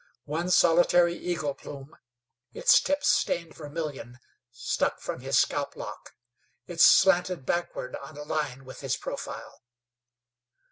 One 0.25 0.49
solitary 0.49 1.13
eagle 1.13 1.53
plume, 1.53 1.95
its 2.55 2.81
tip 2.81 3.03
stained 3.03 3.53
vermilion, 3.53 4.17
stuck 4.49 4.99
from 4.99 5.19
his 5.19 5.37
scalp 5.37 5.75
lock. 5.75 6.15
It 6.65 6.81
slated 6.81 7.45
backward 7.45 7.95
on 7.95 8.17
a 8.17 8.23
line 8.23 8.65
with 8.65 8.81
his 8.81 8.97
profile. 8.97 9.61